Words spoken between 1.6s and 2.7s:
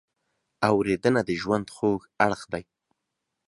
خوږ اړخ دی.